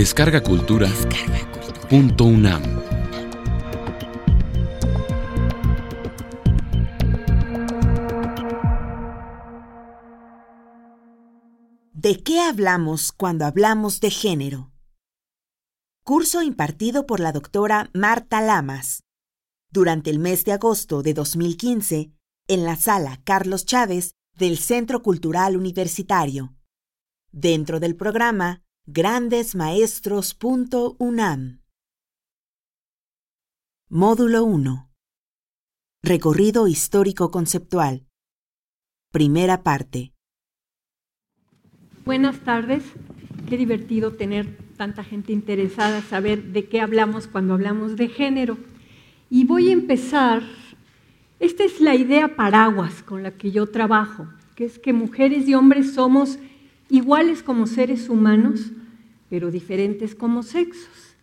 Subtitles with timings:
[0.00, 0.88] Descarga Cultura.
[1.90, 2.62] Punto UNAM.
[11.92, 14.72] ¿De qué hablamos cuando hablamos de género?
[16.02, 19.02] Curso impartido por la doctora Marta Lamas.
[19.70, 22.10] Durante el mes de agosto de 2015,
[22.48, 26.54] en la sala Carlos Chávez del Centro Cultural Universitario.
[27.32, 31.60] Dentro del programa grandesmaestros.unam.
[33.90, 34.90] Módulo 1.
[36.02, 38.06] Recorrido histórico conceptual.
[39.12, 40.14] Primera parte.
[42.06, 42.82] Buenas tardes.
[43.48, 48.56] Qué divertido tener tanta gente interesada, saber de qué hablamos cuando hablamos de género.
[49.28, 50.42] Y voy a empezar,
[51.38, 55.54] esta es la idea paraguas con la que yo trabajo, que es que mujeres y
[55.54, 56.38] hombres somos
[56.90, 58.72] iguales como seres humanos,
[59.28, 61.14] pero diferentes como sexos.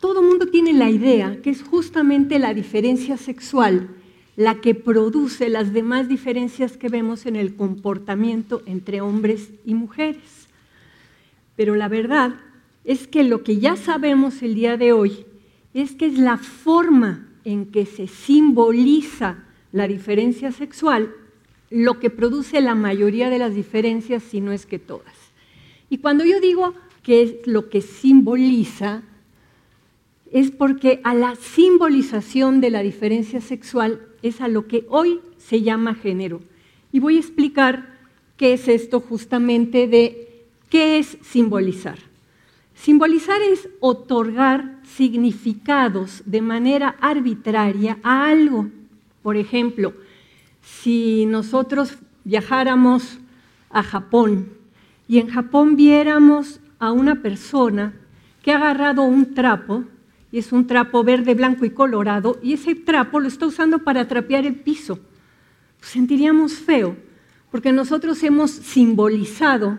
[0.00, 3.88] Todo mundo tiene la idea que es justamente la diferencia sexual
[4.38, 10.46] la que produce las demás diferencias que vemos en el comportamiento entre hombres y mujeres.
[11.56, 12.36] Pero la verdad
[12.84, 15.26] es que lo que ya sabemos el día de hoy
[15.74, 21.12] es que es la forma en que se simboliza la diferencia sexual
[21.70, 25.14] lo que produce la mayoría de las diferencias, si no es que todas.
[25.90, 29.02] Y cuando yo digo que es lo que simboliza,
[30.32, 35.62] es porque a la simbolización de la diferencia sexual es a lo que hoy se
[35.62, 36.40] llama género.
[36.92, 37.98] Y voy a explicar
[38.36, 41.98] qué es esto justamente de qué es simbolizar.
[42.74, 48.68] Simbolizar es otorgar significados de manera arbitraria a algo.
[49.22, 49.94] Por ejemplo,
[50.68, 53.18] si nosotros viajáramos
[53.70, 54.50] a Japón
[55.08, 57.94] y en Japón viéramos a una persona
[58.42, 59.84] que ha agarrado un trapo,
[60.30, 64.06] y es un trapo verde, blanco y colorado, y ese trapo lo está usando para
[64.06, 65.00] trapear el piso,
[65.80, 66.96] sentiríamos feo,
[67.50, 69.78] porque nosotros hemos simbolizado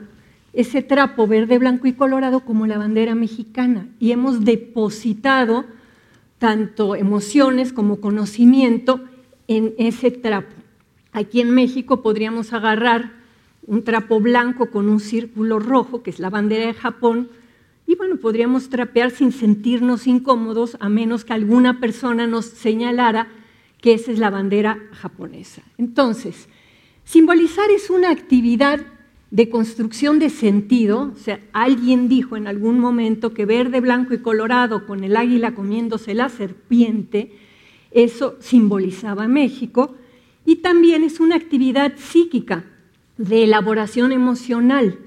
[0.53, 5.65] ese trapo verde, blanco y colorado como la bandera mexicana y hemos depositado
[6.39, 9.01] tanto emociones como conocimiento
[9.47, 10.58] en ese trapo.
[11.11, 13.13] Aquí en México podríamos agarrar
[13.65, 17.29] un trapo blanco con un círculo rojo, que es la bandera de Japón,
[17.87, 23.27] y bueno, podríamos trapear sin sentirnos incómodos, a menos que alguna persona nos señalara
[23.81, 25.63] que esa es la bandera japonesa.
[25.77, 26.47] Entonces,
[27.03, 28.79] simbolizar es una actividad
[29.31, 34.19] de construcción de sentido, o sea, alguien dijo en algún momento que verde, blanco y
[34.19, 37.31] colorado con el águila comiéndose la serpiente,
[37.91, 39.95] eso simbolizaba México,
[40.49, 42.65] y también es una actividad psíquica
[43.19, 44.97] de elaboración emocional.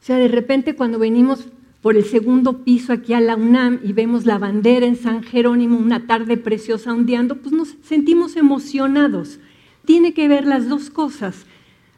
[0.00, 1.48] O sea, de repente cuando venimos
[1.82, 5.76] por el segundo piso aquí a la UNAM y vemos la bandera en San Jerónimo,
[5.76, 9.38] una tarde preciosa ondeando, pues nos sentimos emocionados.
[9.84, 11.44] Tiene que ver las dos cosas,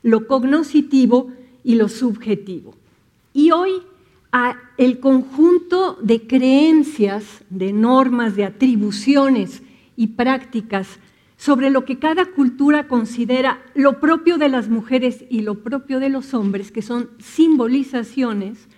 [0.02, 1.30] lo cognoscitivo
[1.62, 2.74] y lo subjetivo.
[3.32, 3.74] Y hoy
[4.76, 9.62] el conjunto de creencias, de normas, de atribuciones
[9.96, 10.98] y prácticas
[11.38, 16.10] sobre lo que cada cultura considera lo propio de las mujeres y lo propio de
[16.10, 18.68] los hombres, que son simbolizaciones,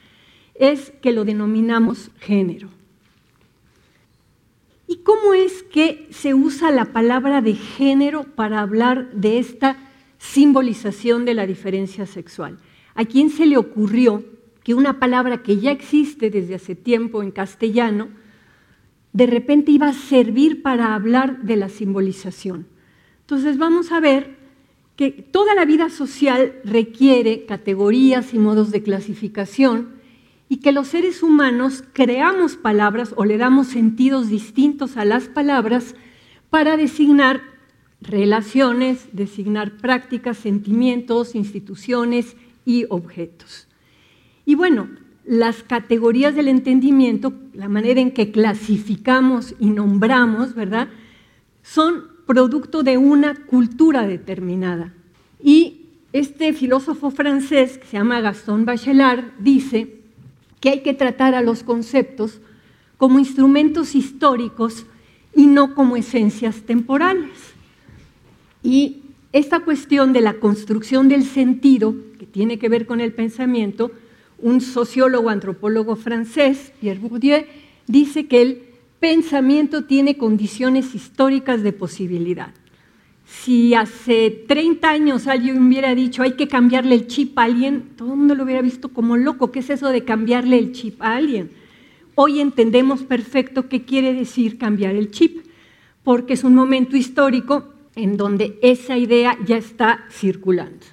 [0.55, 2.69] es que lo denominamos género.
[4.87, 9.79] ¿Y cómo es que se usa la palabra de género para hablar de esta
[10.19, 12.59] simbolización de la diferencia sexual?
[12.95, 14.23] ¿A quién se le ocurrió
[14.63, 18.09] que una palabra que ya existe desde hace tiempo en castellano,
[19.13, 22.67] de repente iba a servir para hablar de la simbolización?
[23.23, 24.39] Entonces vamos a ver
[24.97, 30.01] que toda la vida social requiere categorías y modos de clasificación
[30.49, 35.95] y que los seres humanos creamos palabras o le damos sentidos distintos a las palabras
[36.51, 37.41] para designar
[38.01, 43.69] relaciones, designar prácticas, sentimientos, instituciones y objetos.
[44.45, 44.89] Y bueno,
[45.25, 50.89] las categorías del entendimiento, la manera en que clasificamos y nombramos, ¿verdad?
[51.63, 54.93] Son producto de una cultura determinada.
[55.43, 60.01] Y este filósofo francés, que se llama Gaston Bachelard, dice
[60.61, 62.41] que hay que tratar a los conceptos
[62.97, 64.87] como instrumentos históricos
[65.35, 67.31] y no como esencias temporales.
[68.63, 68.99] Y
[69.33, 73.91] esta cuestión de la construcción del sentido, que tiene que ver con el pensamiento,
[74.43, 77.45] un sociólogo antropólogo francés, Pierre Bourdieu,
[77.87, 78.63] dice que el
[79.01, 82.53] pensamiento tiene condiciones históricas de posibilidad.
[83.25, 88.13] Si hace 30 años alguien hubiera dicho hay que cambiarle el chip a alguien, todo
[88.13, 89.53] el mundo lo hubiera visto como loco.
[89.53, 91.51] ¿Qué es eso de cambiarle el chip a alguien?
[92.17, 95.47] Hoy entendemos perfecto qué quiere decir cambiar el chip,
[96.03, 100.87] porque es un momento histórico en donde esa idea ya está circulando.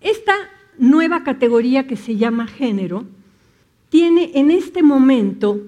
[0.00, 0.34] Esta
[0.80, 3.04] nueva categoría que se llama género
[3.90, 5.60] tiene en este momento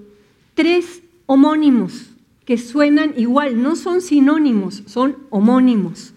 [0.55, 2.11] tres homónimos
[2.44, 6.14] que suenan igual, no son sinónimos, son homónimos.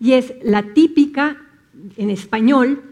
[0.00, 1.40] Y es la típica
[1.96, 2.82] en español,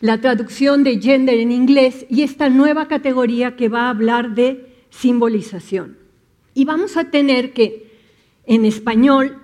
[0.00, 4.66] la traducción de gender en inglés y esta nueva categoría que va a hablar de
[4.90, 5.96] simbolización.
[6.54, 7.90] Y vamos a tener que
[8.46, 9.38] en español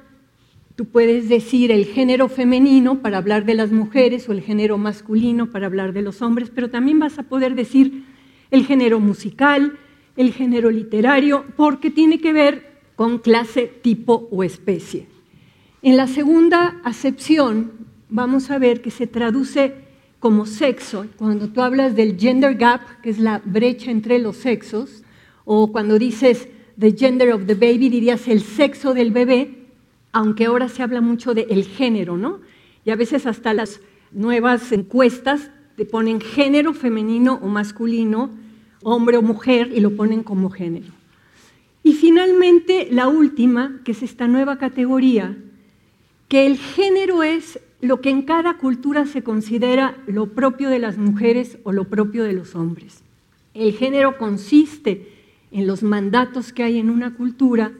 [0.78, 5.50] tú puedes decir el género femenino para hablar de las mujeres o el género masculino
[5.50, 8.04] para hablar de los hombres, pero también vas a poder decir
[8.52, 9.76] el género musical,
[10.16, 15.08] el género literario, porque tiene que ver con clase, tipo o especie.
[15.82, 17.72] En la segunda acepción
[18.08, 19.74] vamos a ver que se traduce
[20.20, 25.02] como sexo, cuando tú hablas del gender gap, que es la brecha entre los sexos,
[25.44, 26.48] o cuando dices
[26.78, 29.57] the gender of the baby, dirías el sexo del bebé,
[30.19, 32.41] aunque ahora se habla mucho del el género, ¿no?
[32.85, 33.81] Y a veces hasta las
[34.11, 38.31] nuevas encuestas te ponen género femenino o masculino,
[38.82, 40.88] hombre o mujer, y lo ponen como género.
[41.85, 45.37] Y finalmente, la última, que es esta nueva categoría,
[46.26, 50.99] que el género es lo que en cada cultura se considera lo propio de las
[50.99, 53.05] mujeres o lo propio de los hombres.
[53.55, 55.12] El género consiste
[55.53, 57.70] en los mandatos que hay en una cultura,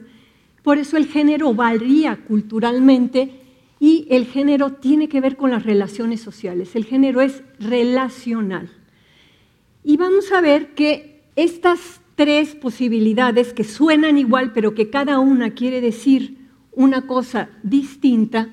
[0.63, 3.31] por eso el género varía culturalmente
[3.79, 6.75] y el género tiene que ver con las relaciones sociales.
[6.75, 8.69] El género es relacional.
[9.83, 15.51] Y vamos a ver que estas tres posibilidades que suenan igual, pero que cada una
[15.51, 16.37] quiere decir
[16.73, 18.49] una cosa distinta,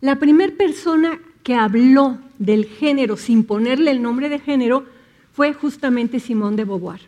[0.00, 4.84] la primera persona que habló del género sin ponerle el nombre de género
[5.32, 7.00] fue justamente Simone de Beauvoir.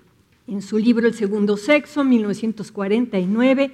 [0.47, 3.71] En su libro El segundo sexo, 1949,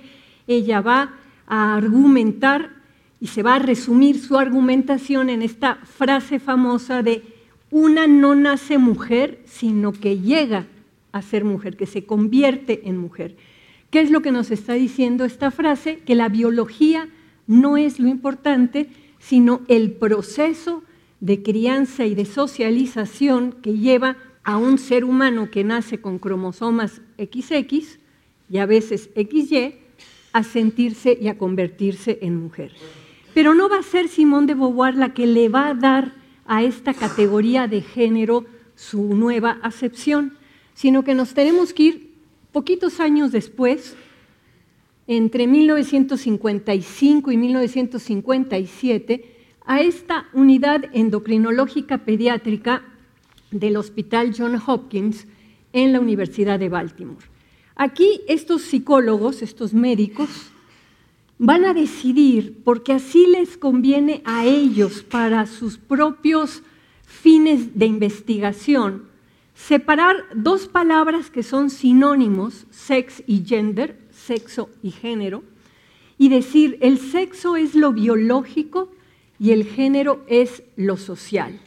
[0.49, 1.15] ella va
[1.47, 2.71] a argumentar
[3.21, 7.23] y se va a resumir su argumentación en esta frase famosa de
[7.71, 10.67] una no nace mujer, sino que llega
[11.13, 13.37] a ser mujer, que se convierte en mujer.
[13.91, 15.99] ¿Qué es lo que nos está diciendo esta frase?
[16.01, 17.09] Que la biología
[17.47, 20.83] no es lo importante, sino el proceso
[21.21, 27.01] de crianza y de socialización que lleva a un ser humano que nace con cromosomas
[27.19, 27.99] XX
[28.51, 29.88] y a veces XY
[30.39, 32.73] a sentirse y a convertirse en mujer.
[33.35, 36.13] Pero no va a ser Simón de Beauvoir la que le va a dar
[36.47, 38.47] a esta categoría de género
[38.77, 40.39] su nueva acepción,
[40.75, 42.15] sino que nos tenemos que ir
[42.53, 43.97] poquitos años después,
[45.09, 49.35] entre 1955 y 1957,
[49.67, 52.85] a esta unidad endocrinológica pediátrica
[53.51, 55.27] del Hospital John Hopkins
[55.73, 57.38] en la Universidad de Baltimore.
[57.81, 60.29] Aquí estos psicólogos, estos médicos,
[61.39, 66.65] van a decidir, porque así les conviene a ellos para sus propios
[67.07, 69.05] fines de investigación,
[69.55, 75.45] separar dos palabras que son sinónimos, sex y gender, sexo y género,
[76.19, 78.91] y decir el sexo es lo biológico
[79.39, 81.61] y el género es lo social.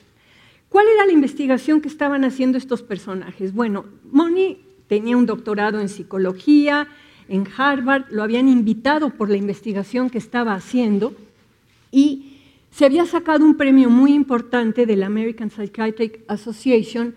[0.68, 3.54] ¿Cuál era la investigación que estaban haciendo estos personajes?
[3.54, 4.58] Bueno, Moni
[4.92, 6.90] tenía un doctorado en psicología
[7.30, 11.16] en Harvard, lo habían invitado por la investigación que estaba haciendo
[11.94, 17.16] y se había sacado un premio muy importante de la American Psychiatric Association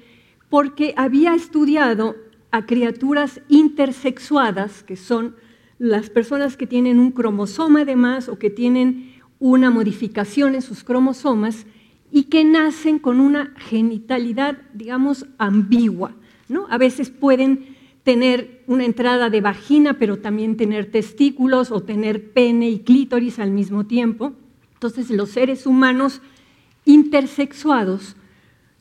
[0.49, 2.15] porque había estudiado
[2.53, 5.35] a criaturas intersexuadas, que son
[5.81, 10.85] las personas que tienen un cromosoma de más o que tienen una modificación en sus
[10.85, 11.67] cromosomas
[12.13, 16.15] y que nacen con una genitalidad, digamos, ambigua.
[16.49, 16.67] ¿No?
[16.71, 22.69] A veces pueden tener una entrada de vagina, pero también tener testículos o tener pene
[22.69, 24.33] y clítoris al mismo tiempo.
[24.75, 26.21] Entonces, los seres humanos
[26.85, 28.17] intersexuados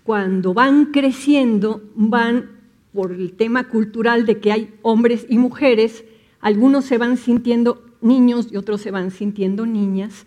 [0.04, 2.52] cuando van creciendo, van
[2.94, 6.04] por el tema cultural de que hay hombres y mujeres,
[6.42, 10.26] algunos se van sintiendo niños y otros se van sintiendo niñas.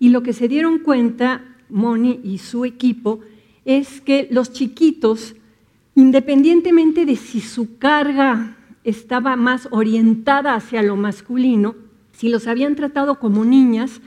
[0.00, 3.20] Y lo que se dieron cuenta, Moni y su equipo,
[3.64, 5.36] es que los chiquitos,
[5.98, 11.74] independientemente de si su carga estaba más orientada hacia lo masculino,
[12.12, 14.00] si los habían tratado como niñas,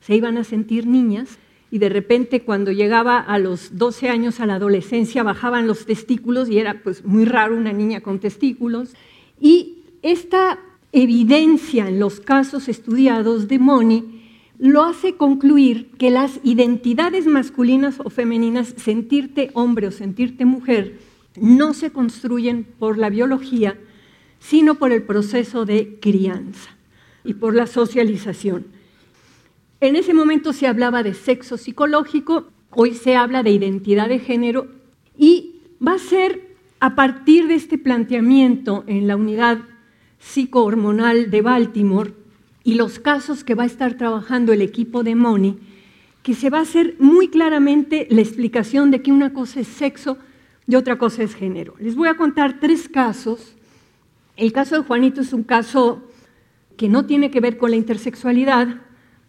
[0.00, 1.38] se iban a sentir niñas,
[1.70, 6.48] y de repente cuando llegaba a los 12 años a la adolescencia bajaban los testículos
[6.48, 8.94] y era pues muy raro una niña con testículos.
[9.38, 10.58] Y esta
[10.92, 14.22] evidencia en los casos estudiados de Moni
[14.58, 21.74] lo hace concluir que las identidades masculinas o femeninas, sentirte hombre o sentirte mujer, no
[21.74, 23.78] se construyen por la biología,
[24.38, 26.70] sino por el proceso de crianza
[27.24, 28.66] y por la socialización.
[29.80, 34.68] En ese momento se hablaba de sexo psicológico, hoy se habla de identidad de género
[35.16, 39.58] y va a ser a partir de este planteamiento en la unidad
[40.18, 42.12] psicohormonal de Baltimore
[42.62, 45.58] y los casos que va a estar trabajando el equipo de Moni,
[46.22, 50.18] que se va a hacer muy claramente la explicación de que una cosa es sexo
[50.66, 51.74] y otra cosa es género.
[51.78, 53.54] Les voy a contar tres casos.
[54.36, 56.02] El caso de Juanito es un caso
[56.76, 58.82] que no tiene que ver con la intersexualidad,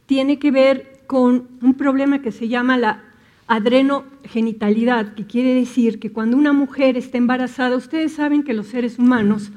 [0.05, 3.03] tiene que ver con un problema que se llama la
[3.47, 8.97] adrenogenitalidad, que quiere decir que cuando una mujer está embarazada, ustedes saben que los seres
[8.97, 9.51] humanos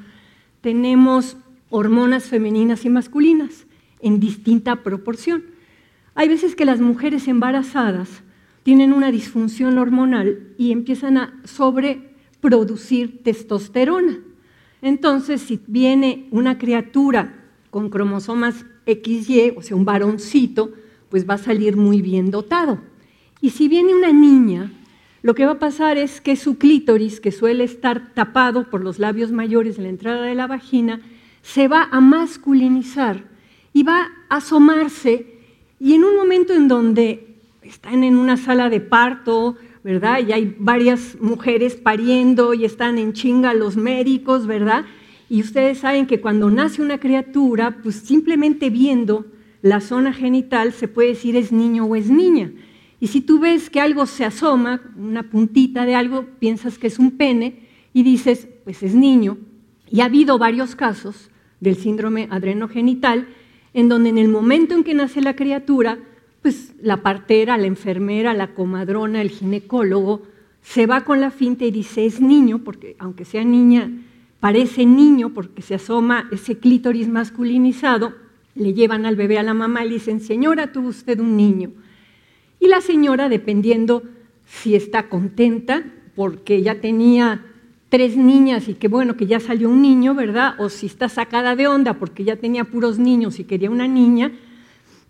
[0.61, 1.37] tenemos
[1.69, 3.65] hormonas femeninas y masculinas
[3.99, 5.43] en distinta proporción.
[6.13, 8.23] Hay veces que las mujeres embarazadas
[8.63, 14.19] tienen una disfunción hormonal y empiezan a sobreproducir testosterona.
[14.81, 17.35] Entonces, si viene una criatura
[17.69, 20.73] con cromosomas XY, o sea, un varoncito,
[21.09, 22.79] pues va a salir muy bien dotado.
[23.41, 24.71] Y si viene una niña,
[25.21, 28.99] lo que va a pasar es que su clítoris, que suele estar tapado por los
[28.99, 31.01] labios mayores en la entrada de la vagina,
[31.41, 33.25] se va a masculinizar
[33.73, 35.25] y va a asomarse.
[35.79, 37.28] Y en un momento en donde
[37.61, 40.19] están en una sala de parto, ¿verdad?
[40.27, 44.85] Y hay varias mujeres pariendo y están en chinga los médicos, ¿verdad?
[45.29, 49.25] Y ustedes saben que cuando nace una criatura, pues simplemente viendo
[49.61, 52.51] la zona genital se puede decir es niño o es niña.
[52.99, 56.99] Y si tú ves que algo se asoma, una puntita de algo, piensas que es
[56.99, 59.37] un pene y dices, pues es niño.
[59.89, 63.27] Y ha habido varios casos del síndrome adrenogenital
[63.73, 65.99] en donde en el momento en que nace la criatura,
[66.41, 70.23] pues la partera, la enfermera, la comadrona, el ginecólogo,
[70.61, 73.91] se va con la finta y dice, es niño, porque aunque sea niña,
[74.39, 78.13] parece niño porque se asoma ese clítoris masculinizado,
[78.55, 81.71] le llevan al bebé a la mamá y le dicen, señora, tuvo usted un niño.
[82.59, 84.03] Y la señora, dependiendo
[84.45, 85.83] si está contenta,
[86.15, 87.45] porque ya tenía
[87.89, 90.55] tres niñas y que bueno, que ya salió un niño, ¿verdad?
[90.59, 94.31] O si está sacada de onda porque ya tenía puros niños y quería una niña,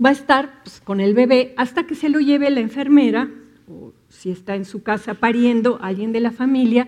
[0.04, 3.30] va a estar pues, con el bebé hasta que se lo lleve la enfermera,
[3.68, 6.88] o si está en su casa pariendo alguien de la familia,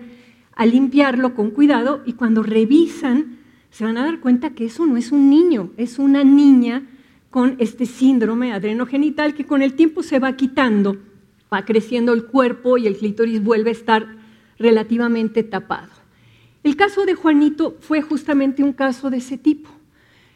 [0.54, 3.38] a limpiarlo con cuidado y cuando revisan
[3.70, 6.86] se van a dar cuenta que eso no es un niño, es una niña
[7.30, 10.98] con este síndrome adrenogenital que con el tiempo se va quitando,
[11.52, 14.06] va creciendo el cuerpo y el clítoris vuelve a estar
[14.58, 15.88] relativamente tapado.
[16.62, 19.70] El caso de Juanito fue justamente un caso de ese tipo.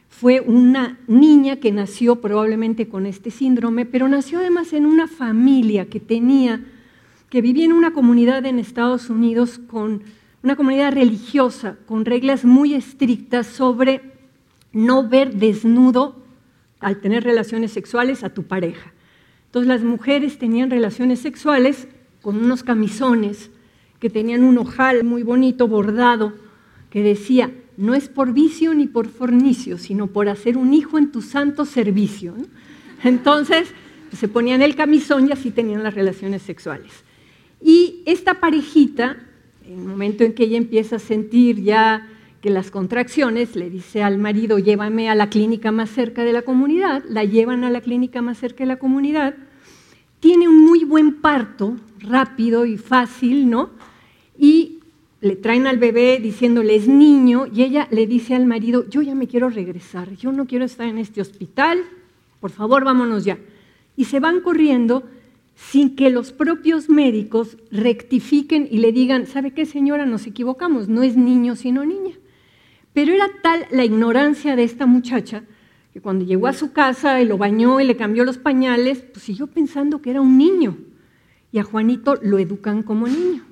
[0.08, 5.86] Fue una niña que nació probablemente con este síndrome, pero nació además en una familia
[5.86, 6.64] que tenía,
[7.28, 10.02] que vivía en una comunidad en Estados Unidos con
[10.42, 14.00] una comunidad religiosa, con reglas muy estrictas sobre
[14.72, 16.16] no ver desnudo
[16.80, 18.92] al tener relaciones sexuales a tu pareja.
[19.46, 21.88] Entonces las mujeres tenían relaciones sexuales
[22.22, 23.50] con unos camisones
[23.98, 26.34] que tenían un ojal muy bonito bordado
[26.90, 31.12] que decía, no es por vicio ni por fornicio, sino por hacer un hijo en
[31.12, 32.35] tu santo servicio.
[33.04, 33.68] Entonces
[34.09, 36.92] pues, se ponían el camisón y así tenían las relaciones sexuales.
[37.61, 39.16] Y esta parejita,
[39.66, 42.09] en el momento en que ella empieza a sentir ya
[42.40, 46.42] que las contracciones, le dice al marido, llévame a la clínica más cerca de la
[46.42, 49.35] comunidad, la llevan a la clínica más cerca de la comunidad,
[50.21, 53.71] tiene un muy buen parto, rápido y fácil, ¿no?
[54.38, 54.75] Y
[55.20, 59.14] le traen al bebé diciéndole es niño y ella le dice al marido, yo ya
[59.14, 61.78] me quiero regresar, yo no quiero estar en este hospital,
[62.40, 63.38] por favor vámonos ya.
[63.96, 65.04] Y se van corriendo
[65.54, 70.04] sin que los propios médicos rectifiquen y le digan, ¿sabe qué señora?
[70.04, 72.14] Nos equivocamos, no es niño sino niña.
[72.92, 75.44] Pero era tal la ignorancia de esta muchacha
[75.94, 79.25] que cuando llegó a su casa y lo bañó y le cambió los pañales, pues
[79.25, 80.76] siguió pensando que era un niño.
[81.52, 83.44] Y a Juanito lo educan como niño.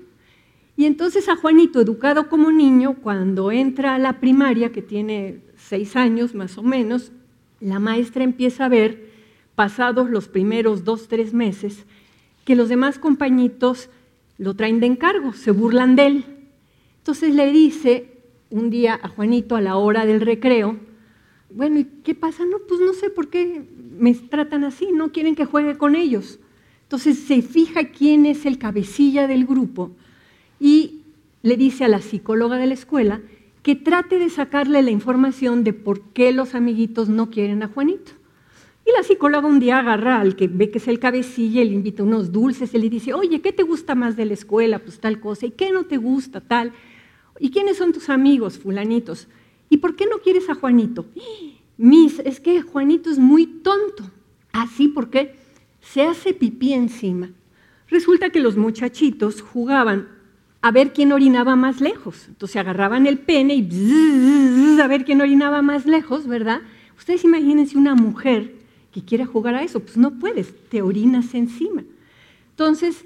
[0.76, 5.94] Y entonces a Juanito, educado como niño, cuando entra a la primaria, que tiene seis
[5.94, 7.12] años más o menos,
[7.60, 9.10] la maestra empieza a ver,
[9.54, 11.84] pasados los primeros dos, tres meses,
[12.44, 13.88] que los demás compañitos
[14.36, 16.24] lo traen de encargo, se burlan de él.
[16.98, 18.18] Entonces le dice,
[18.50, 20.76] un día a Juanito a la hora del recreo,
[21.50, 22.44] bueno, ¿y qué pasa?
[22.44, 23.62] No, pues no sé por qué
[23.96, 26.40] me tratan así, no quieren que juegue con ellos.
[26.82, 29.92] Entonces se fija quién es el cabecilla del grupo
[30.64, 31.02] y
[31.42, 33.20] le dice a la psicóloga de la escuela
[33.62, 38.12] que trate de sacarle la información de por qué los amiguitos no quieren a Juanito.
[38.86, 42.02] Y la psicóloga un día agarra al que ve que es el cabecilla le invita
[42.02, 44.78] unos dulces y le dice, oye, ¿qué te gusta más de la escuela?
[44.78, 45.44] Pues tal cosa.
[45.44, 46.40] ¿Y qué no te gusta?
[46.40, 46.72] Tal.
[47.38, 49.28] ¿Y quiénes son tus amigos, fulanitos?
[49.68, 51.04] ¿Y por qué no quieres a Juanito?
[51.76, 54.10] Miss, es que Juanito es muy tonto.
[54.50, 55.34] Así ¿Ah, porque
[55.82, 57.32] se hace pipí encima.
[57.88, 60.13] Resulta que los muchachitos jugaban
[60.64, 62.24] a ver quién orinaba más lejos.
[62.26, 66.62] Entonces agarraban el pene y a ver quién orinaba más lejos, ¿verdad?
[66.96, 68.54] Ustedes imagínense una mujer
[68.90, 71.84] que quiera jugar a eso, pues no puedes, te orinas encima.
[72.48, 73.04] Entonces,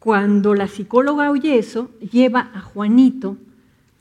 [0.00, 3.36] cuando la psicóloga oye eso, lleva a Juanito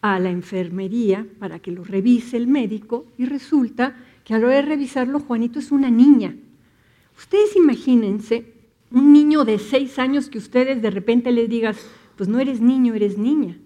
[0.01, 4.55] a la enfermería para que lo revise el médico y resulta que a la hora
[4.55, 6.35] de revisarlo, Juanito es una niña.
[7.15, 8.51] Ustedes imagínense
[8.89, 11.77] un niño de seis años que ustedes de repente les digas,
[12.15, 13.57] pues no eres niño, eres niña.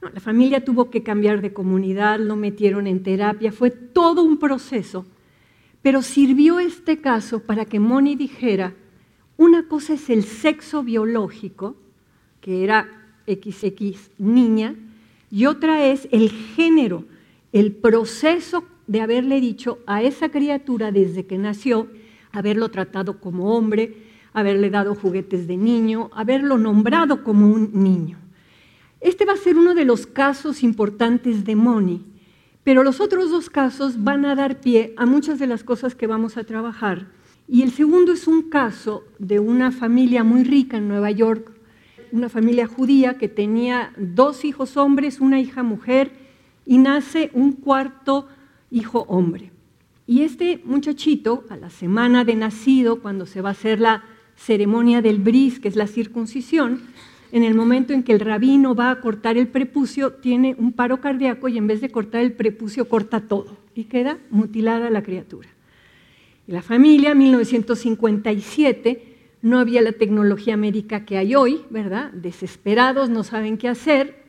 [0.00, 5.04] la familia tuvo que cambiar de comunidad, lo metieron en terapia, fue todo un proceso
[5.82, 8.74] pero sirvió este caso para que Moni dijera,
[9.36, 11.76] una cosa es el sexo biológico,
[12.40, 12.88] que era
[13.26, 14.74] XX niña,
[15.30, 17.04] y otra es el género,
[17.52, 21.88] el proceso de haberle dicho a esa criatura desde que nació,
[22.32, 28.18] haberlo tratado como hombre, haberle dado juguetes de niño, haberlo nombrado como un niño.
[29.00, 32.04] Este va a ser uno de los casos importantes de Moni,
[32.64, 36.06] pero los otros dos casos van a dar pie a muchas de las cosas que
[36.06, 37.06] vamos a trabajar.
[37.48, 41.50] Y el segundo es un caso de una familia muy rica en Nueva York,
[42.12, 46.12] una familia judía que tenía dos hijos hombres, una hija mujer,
[46.66, 48.28] y nace un cuarto
[48.70, 49.50] hijo hombre.
[50.06, 54.04] Y este muchachito, a la semana de nacido, cuando se va a hacer la
[54.40, 56.80] ceremonia del bris, que es la circuncisión,
[57.30, 61.00] en el momento en que el rabino va a cortar el prepucio, tiene un paro
[61.00, 65.48] cardíaco y en vez de cortar el prepucio, corta todo y queda mutilada la criatura.
[66.46, 69.10] la familia, 1957,
[69.42, 72.10] no había la tecnología médica que hay hoy, ¿verdad?
[72.10, 74.24] Desesperados, no saben qué hacer.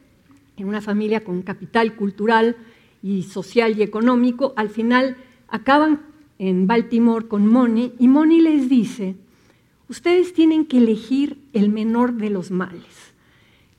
[0.58, 2.58] En una familia con capital cultural
[3.02, 6.02] y social y económico, al final acaban
[6.38, 9.16] en Baltimore con Moni y Moni les dice,
[9.92, 13.14] ustedes tienen que elegir el menor de los males.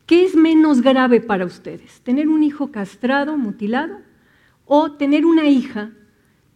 [0.05, 2.03] ¿Qué es menos grave para ustedes?
[2.03, 3.97] ¿Tener un hijo castrado, mutilado?
[4.67, 5.91] ¿O tener una hija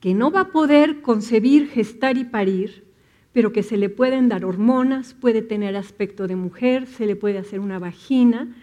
[0.00, 2.84] que no va a poder concebir, gestar y parir,
[3.32, 7.38] pero que se le pueden dar hormonas, puede tener aspecto de mujer, se le puede
[7.38, 8.54] hacer una vagina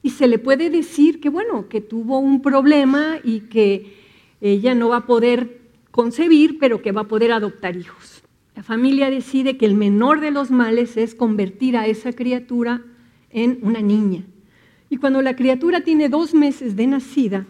[0.00, 3.96] y se le puede decir que, bueno, que tuvo un problema y que
[4.40, 8.22] ella no va a poder concebir, pero que va a poder adoptar hijos?
[8.56, 12.82] La familia decide que el menor de los males es convertir a esa criatura
[13.30, 14.24] en una niña.
[14.88, 17.46] Y cuando la criatura tiene dos meses de nacida,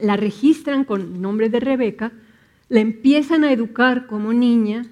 [0.00, 2.10] la registran con nombre de Rebeca,
[2.68, 4.86] la empiezan a educar como niña,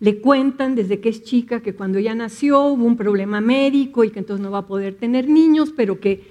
[0.00, 4.10] le cuentan desde que es chica que cuando ella nació hubo un problema médico y
[4.10, 6.24] que entonces no va a poder tener niños, pero que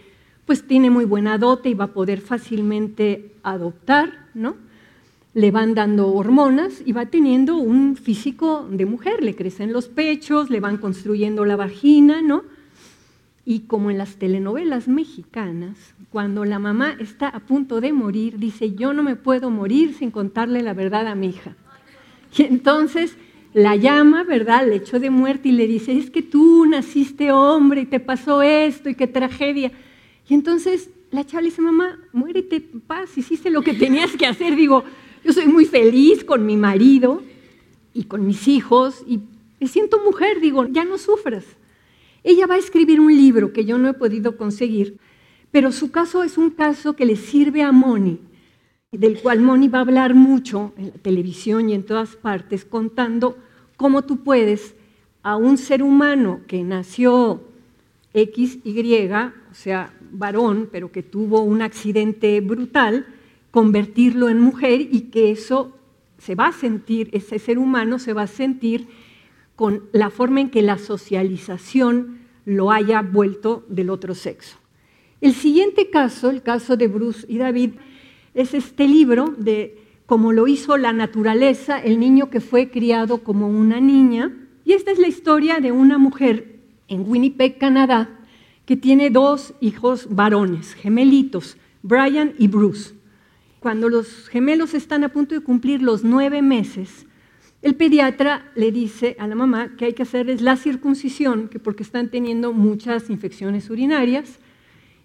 [0.45, 4.64] pues tiene muy buena dote y va a poder fácilmente adoptar, ¿no?
[5.35, 10.49] Le van dando hormonas y va teniendo un físico de mujer, le crecen los pechos,
[10.49, 12.43] le van construyendo la vagina, ¿no?
[13.43, 18.75] Y como en las telenovelas mexicanas, cuando la mamá está a punto de morir, dice,
[18.75, 21.53] yo no me puedo morir sin contarle la verdad a mi hija.
[22.37, 23.17] Y entonces
[23.53, 27.81] la llama, ¿verdad?, al hecho de muerte y le dice, es que tú naciste hombre
[27.81, 29.73] y te pasó esto y qué tragedia.
[30.29, 34.55] Y entonces la chava le dice, mamá, muérete paz, hiciste lo que tenías que hacer.
[34.55, 34.85] Digo,
[35.25, 37.23] yo soy muy feliz con mi marido
[37.95, 39.19] y con mis hijos y
[39.59, 41.45] me siento mujer, digo, ya no sufras.
[42.23, 44.99] Ella va a escribir un libro que yo no he podido conseguir,
[45.49, 48.19] pero su caso es un caso que le sirve a Moni,
[48.91, 53.35] del cual Moni va a hablar mucho en la televisión y en todas partes, contando
[53.77, 54.75] cómo tú puedes
[55.23, 57.41] a un ser humano que nació
[58.13, 63.07] X, Y, o sea, varón, pero que tuvo un accidente brutal,
[63.55, 65.71] convertirlo en mujer y que eso
[66.17, 68.89] se va a sentir, ese ser humano se va a sentir
[69.55, 74.57] con la forma en que la socialización lo haya vuelto del otro sexo.
[75.21, 77.75] El siguiente caso, el caso de Bruce y David,
[78.33, 83.47] es este libro de cómo lo hizo la naturaleza, el niño que fue criado como
[83.47, 84.35] una niña.
[84.65, 88.19] Y esta es la historia de una mujer en Winnipeg, Canadá,
[88.65, 92.95] que tiene dos hijos varones, gemelitos, Brian y Bruce
[93.65, 97.07] cuando los gemelos están a punto de cumplir los nueve meses,
[97.63, 101.81] el pediatra le dice a la mamá que hay que hacerles la circuncisión, que porque
[101.81, 104.37] están teniendo muchas infecciones urinarias,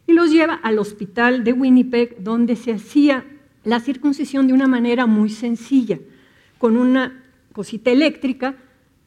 [0.07, 3.25] y los lleva al hospital de Winnipeg, donde se hacía
[3.65, 5.99] la circuncisión de una manera muy sencilla,
[6.59, 8.57] con una cosita eléctrica,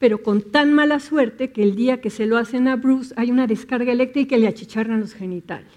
[0.00, 3.30] pero con tan mala suerte que el día que se lo hacen a Bruce hay
[3.30, 5.70] una descarga eléctrica y le achicharran los genitales.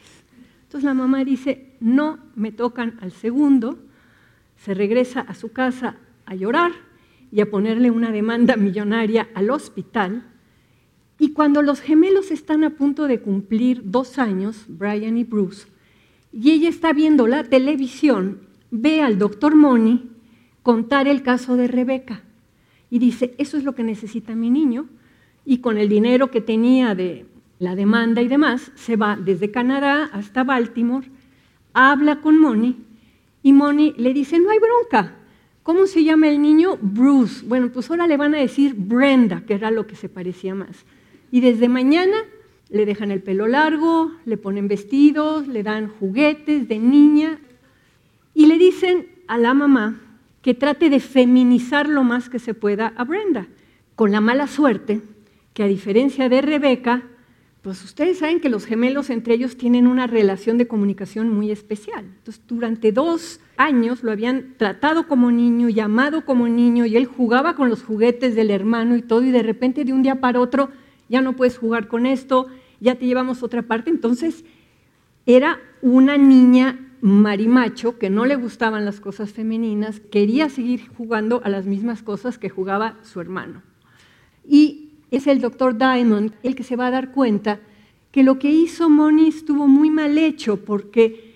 [0.68, 3.80] Entonces la mamá dice, no me tocan al segundo,
[4.58, 6.74] se regresa a su casa a llorar
[7.32, 10.26] y a ponerle una demanda millonaria al hospital.
[11.20, 15.68] Y cuando los gemelos están a punto de cumplir dos años, Brian y Bruce,
[16.34, 20.12] y ella está viendo la televisión, ve al doctor Money
[20.64, 22.24] contar el caso de Rebeca
[22.90, 24.90] y dice, eso es lo que necesita mi niño,
[25.46, 27.26] y con el dinero que tenía de
[27.60, 31.10] la demanda y demás, se va desde Canadá hasta Baltimore,
[31.74, 32.78] habla con Moni,
[33.44, 35.16] y Moni le dice, no hay bronca,
[35.64, 36.78] ¿cómo se llama el niño?
[36.82, 37.46] Bruce.
[37.46, 40.86] Bueno, pues ahora le van a decir Brenda, que era lo que se parecía más.
[41.32, 42.18] Y desde mañana
[42.70, 47.40] le dejan el pelo largo, le ponen vestidos, le dan juguetes de niña,
[48.34, 50.02] y le dicen a la mamá,
[50.42, 53.48] que trate de feminizar lo más que se pueda a Brenda,
[53.96, 55.02] con la mala suerte
[55.54, 57.04] que a diferencia de Rebeca,
[57.68, 62.06] pues ustedes saben que los gemelos entre ellos tienen una relación de comunicación muy especial.
[62.06, 67.58] Entonces, durante dos años lo habían tratado como niño, llamado como niño, y él jugaba
[67.58, 70.70] con los juguetes del hermano y todo, y de repente de un día para otro
[71.10, 72.48] ya no puedes jugar con esto,
[72.80, 73.90] ya te llevamos a otra parte.
[73.90, 74.46] Entonces,
[75.26, 81.50] era una niña marimacho que no le gustaban las cosas femeninas, quería seguir jugando a
[81.50, 83.62] las mismas cosas que jugaba su hermano.
[84.48, 87.60] Y es el doctor Diamond el que se va a dar cuenta
[88.12, 91.36] que lo que hizo Moni estuvo muy mal hecho porque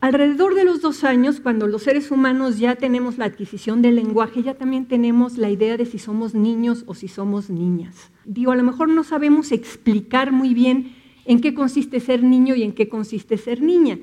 [0.00, 4.42] alrededor de los dos años, cuando los seres humanos ya tenemos la adquisición del lenguaje,
[4.42, 8.10] ya también tenemos la idea de si somos niños o si somos niñas.
[8.24, 12.62] Digo, a lo mejor no sabemos explicar muy bien en qué consiste ser niño y
[12.62, 13.98] en qué consiste ser niña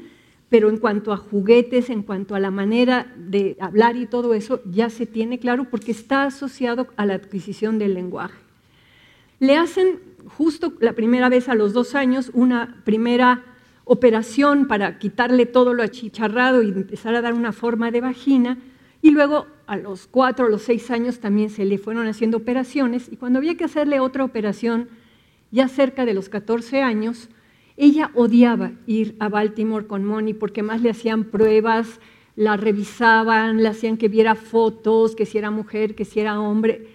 [0.50, 4.62] pero en cuanto a juguetes, en cuanto a la manera de hablar y todo eso,
[4.66, 8.49] ya se tiene claro porque está asociado a la adquisición del lenguaje.
[9.40, 13.44] Le hacen justo la primera vez a los dos años una primera
[13.86, 18.58] operación para quitarle todo lo achicharrado y empezar a dar una forma de vagina,
[19.02, 23.10] y luego a los cuatro o los seis años también se le fueron haciendo operaciones,
[23.12, 24.90] y cuando había que hacerle otra operación,
[25.52, 27.30] ya cerca de los 14 años,
[27.78, 32.00] ella odiaba ir a Baltimore con Moni porque más le hacían pruebas,
[32.36, 36.88] la revisaban, le hacían que viera fotos, que si era mujer, que si era hombre.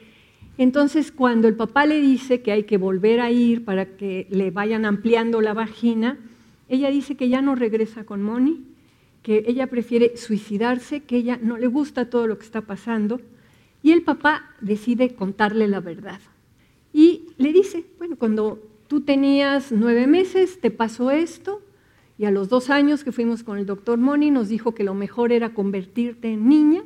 [0.57, 4.51] Entonces, cuando el papá le dice que hay que volver a ir para que le
[4.51, 6.19] vayan ampliando la vagina,
[6.69, 8.65] ella dice que ya no regresa con Moni,
[9.23, 13.21] que ella prefiere suicidarse, que ella no le gusta todo lo que está pasando,
[13.83, 16.21] y el papá decide contarle la verdad.
[16.93, 21.63] Y le dice, bueno, cuando tú tenías nueve meses, te pasó esto,
[22.17, 24.95] y a los dos años que fuimos con el doctor Moni nos dijo que lo
[24.95, 26.85] mejor era convertirte en niña.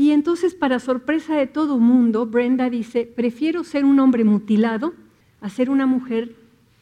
[0.00, 4.94] Y entonces, para sorpresa de todo mundo, Brenda dice, prefiero ser un hombre mutilado
[5.42, 6.34] a ser una mujer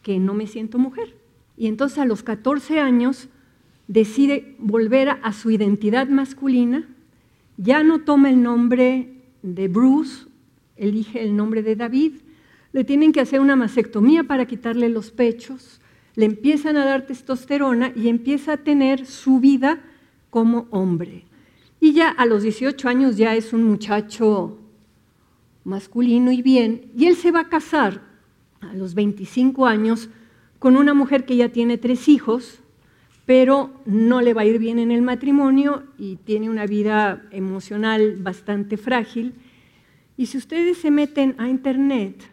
[0.04, 1.16] que no me siento mujer.
[1.56, 3.28] Y entonces a los 14 años
[3.88, 6.86] decide volver a su identidad masculina,
[7.56, 9.08] ya no toma el nombre
[9.42, 10.28] de Bruce,
[10.76, 12.12] elige el nombre de David,
[12.72, 15.80] le tienen que hacer una mastectomía para quitarle los pechos,
[16.14, 19.80] le empiezan a dar testosterona y empieza a tener su vida
[20.30, 21.24] como hombre.
[21.80, 24.58] Y ya a los 18 años ya es un muchacho
[25.64, 28.00] masculino y bien, y él se va a casar
[28.60, 30.08] a los 25 años
[30.58, 32.60] con una mujer que ya tiene tres hijos,
[33.26, 38.16] pero no le va a ir bien en el matrimonio y tiene una vida emocional
[38.16, 39.34] bastante frágil.
[40.16, 42.24] Y si ustedes se meten a internet,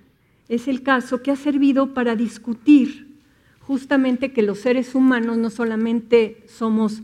[0.47, 3.19] es el caso que ha servido para discutir
[3.59, 7.01] justamente que los seres humanos no solamente somos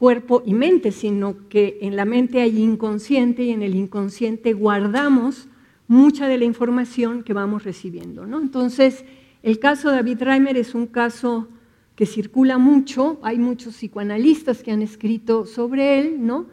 [0.00, 5.46] cuerpo y mente, sino que en la mente hay inconsciente y en el inconsciente guardamos
[5.88, 8.26] mucha de la información que vamos recibiendo.
[8.26, 8.40] ¿no?
[8.40, 9.04] Entonces,
[9.42, 11.48] el caso de David Reimer es un caso
[11.96, 16.46] que circula mucho, hay muchos psicoanalistas que han escrito sobre él, ¿no?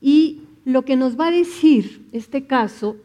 [0.00, 2.96] y lo que nos va a decir este caso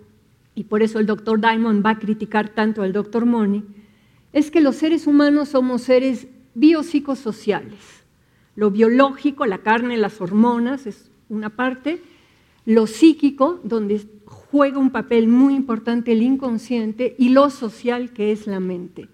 [0.55, 3.63] y por eso el doctor Diamond va a criticar tanto al doctor Money,
[4.31, 8.02] es que los seres humanos somos seres biopsicosociales.
[8.55, 12.01] Lo biológico, la carne, las hormonas, es una parte.
[12.65, 18.47] Lo psíquico, donde juega un papel muy importante el inconsciente, y lo social, que es
[18.47, 19.09] la mente.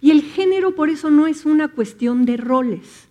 [0.00, 3.08] Y el género por eso no es una cuestión de roles,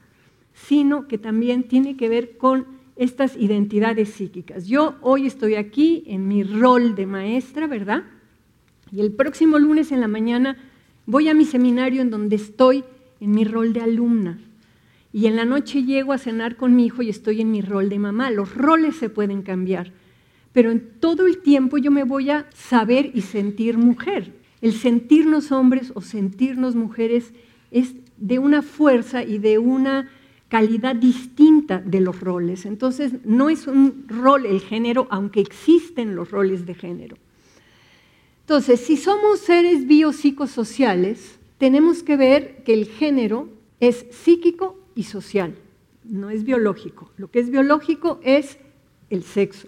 [0.54, 4.67] sino que también tiene que ver con estas identidades psíquicas.
[4.67, 8.04] Yo hoy estoy aquí en mi rol de maestra, ¿verdad?
[8.91, 10.58] Y el próximo lunes en la mañana
[11.08, 12.84] voy a mi seminario en donde estoy
[13.19, 14.38] en mi rol de alumna.
[15.13, 17.88] Y en la noche llego a cenar con mi hijo y estoy en mi rol
[17.88, 18.32] de mamá.
[18.32, 19.93] Los roles se pueden cambiar,
[20.52, 24.34] pero en todo el tiempo yo me voy a saber y sentir mujer.
[24.62, 27.32] El sentirnos hombres o sentirnos mujeres
[27.69, 30.10] es de una fuerza y de una
[30.47, 32.65] calidad distinta de los roles.
[32.65, 37.17] Entonces, no es un rol el género, aunque existen los roles de género.
[38.41, 43.49] Entonces, si somos seres biopsicosociales, tenemos que ver que el género
[43.80, 45.56] es psíquico y social,
[46.03, 47.12] no es biológico.
[47.17, 48.58] Lo que es biológico es
[49.10, 49.67] el sexo.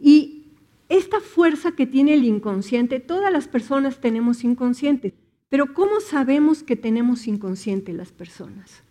[0.00, 0.44] Y
[0.88, 5.14] esta fuerza que tiene el inconsciente, todas las personas tenemos inconsciente,
[5.48, 8.82] pero ¿cómo sabemos que tenemos inconsciente las personas?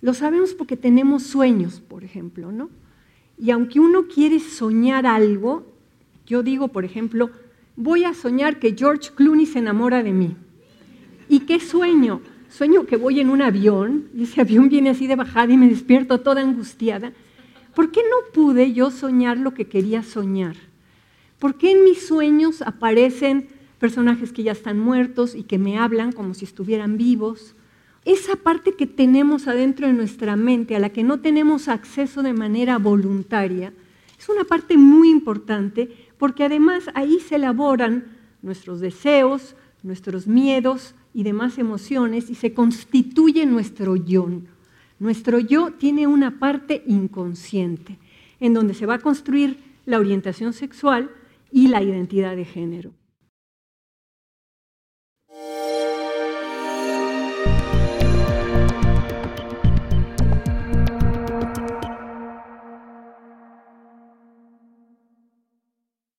[0.00, 2.70] Lo sabemos porque tenemos sueños, por ejemplo, ¿no?
[3.38, 5.64] Y aunque uno quiere soñar algo,
[6.26, 7.30] yo digo, por ejemplo,
[7.76, 10.36] voy a soñar que George Clooney se enamora de mí.
[11.28, 12.20] ¿Y qué sueño?
[12.52, 15.70] Sueño que voy en un avión y ese avión viene así de bajada y me
[15.70, 17.14] despierto toda angustiada.
[17.74, 20.56] ¿Por qué no pude yo soñar lo que quería soñar?
[21.38, 26.12] ¿Por qué en mis sueños aparecen personajes que ya están muertos y que me hablan
[26.12, 27.54] como si estuvieran vivos?
[28.04, 32.34] Esa parte que tenemos adentro de nuestra mente, a la que no tenemos acceso de
[32.34, 33.72] manera voluntaria,
[34.18, 35.88] es una parte muy importante
[36.18, 38.04] porque además ahí se elaboran
[38.42, 44.28] nuestros deseos, nuestros miedos y demás emociones y se constituye nuestro yo.
[44.98, 47.98] Nuestro yo tiene una parte inconsciente
[48.40, 51.10] en donde se va a construir la orientación sexual
[51.50, 52.92] y la identidad de género.